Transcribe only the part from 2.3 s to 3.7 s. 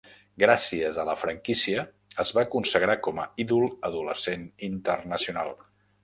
va consagrar com a ídol